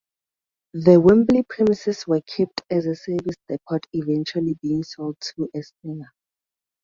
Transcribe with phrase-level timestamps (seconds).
[0.73, 6.11] The Wembley premises were kept as a service depot eventually being sold to Singer.